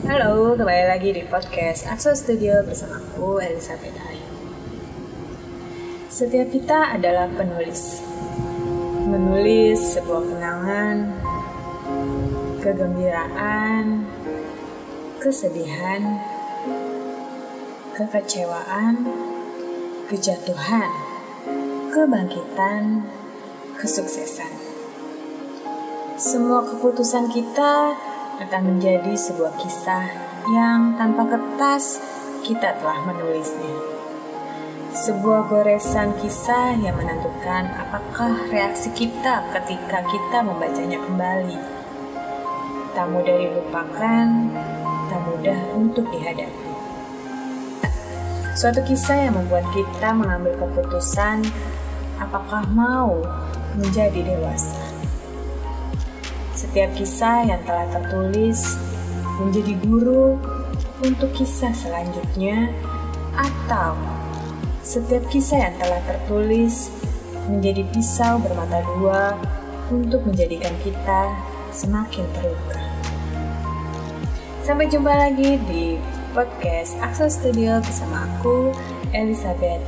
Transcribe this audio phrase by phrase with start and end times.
[0.00, 4.32] Halo, kembali lagi di podcast Akso Studio bersama aku, Elizabeth Ayu.
[6.08, 8.00] Setiap kita adalah penulis.
[9.04, 10.96] Menulis sebuah kenangan,
[12.64, 14.08] kegembiraan,
[15.20, 16.00] kesedihan,
[17.92, 19.04] kekecewaan,
[20.08, 20.90] kejatuhan,
[21.92, 23.04] kebangkitan,
[23.76, 24.52] kesuksesan.
[26.16, 28.08] Semua keputusan kita
[28.40, 30.04] akan menjadi sebuah kisah
[30.48, 32.00] yang tanpa kertas
[32.40, 33.76] kita telah menulisnya.
[34.96, 41.60] Sebuah goresan kisah yang menentukan apakah reaksi kita ketika kita membacanya kembali.
[42.96, 44.26] Tak mudah dilupakan,
[45.12, 46.72] tak mudah untuk dihadapi.
[48.56, 51.44] Suatu kisah yang membuat kita mengambil keputusan
[52.18, 53.20] apakah mau
[53.78, 54.89] menjadi dewasa.
[56.60, 58.76] Setiap kisah yang telah tertulis
[59.40, 60.36] menjadi guru
[61.00, 62.68] untuk kisah selanjutnya,
[63.32, 63.96] atau
[64.84, 66.92] setiap kisah yang telah tertulis
[67.48, 69.40] menjadi pisau bermata dua
[69.88, 71.32] untuk menjadikan kita
[71.72, 72.80] semakin terluka.
[74.60, 75.96] Sampai jumpa lagi di
[76.36, 78.76] podcast Aksa Studio bersama aku,
[79.16, 79.80] Elizabeth